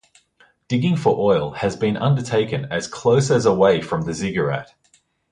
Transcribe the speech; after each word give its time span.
Digging 0.67 0.95
for 0.97 1.15
oil 1.19 1.51
has 1.51 1.75
been 1.75 1.95
undertaken 1.95 2.65
as 2.71 2.87
close 2.87 3.29
as 3.29 3.45
away 3.45 3.83
from 3.83 4.01
the 4.01 4.15
ziggurat. 4.15 4.73